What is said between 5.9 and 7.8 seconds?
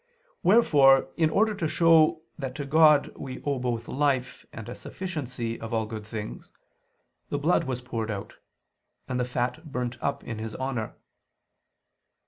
things, the blood